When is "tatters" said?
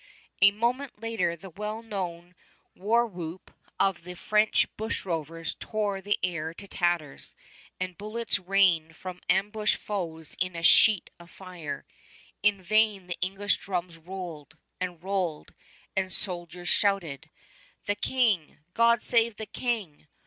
6.67-7.35